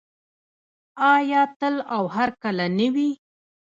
آیا 1.15 1.41
تل 1.59 1.75
او 1.95 2.03
هرکله 2.15 2.65
نه 2.77 2.87
وي؟ 2.93 3.09